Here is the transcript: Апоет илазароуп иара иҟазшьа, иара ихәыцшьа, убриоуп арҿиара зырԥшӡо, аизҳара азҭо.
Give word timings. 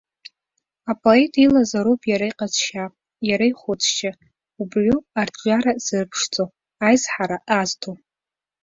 Апоет 0.91 1.33
илазароуп 1.45 2.01
иара 2.11 2.25
иҟазшьа, 2.31 2.85
иара 3.29 3.45
ихәыцшьа, 3.51 4.11
убриоуп 4.61 5.05
арҿиара 5.21 5.73
зырԥшӡо, 5.85 6.43
аизҳара 6.85 7.37
азҭо. 7.59 7.91